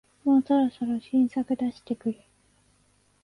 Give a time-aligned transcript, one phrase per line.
[0.23, 2.27] もうそろそろ新作出してくれ